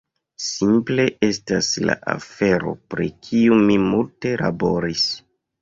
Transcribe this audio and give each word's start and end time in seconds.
simple 0.43 1.05
estas 1.27 1.69
la 1.89 1.97
afero 2.15 2.75
pri 2.95 3.13
kiu 3.29 3.61
mi 3.69 3.79
multe 3.85 4.37
laboris 4.45 5.07